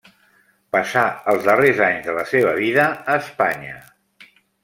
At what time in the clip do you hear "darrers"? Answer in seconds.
1.49-1.83